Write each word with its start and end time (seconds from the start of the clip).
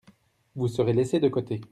Vous 0.55 0.67
serez 0.67 0.93
laissés 0.93 1.19
de 1.19 1.27
côté. 1.29 1.61